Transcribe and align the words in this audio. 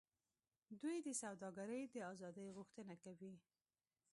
دوی 0.81 0.97
د 1.07 1.09
سوداګرۍ 1.21 1.83
د 1.87 1.95
آزادۍ 2.11 2.47
غوښتنه 2.57 2.93
کوي 3.03 3.33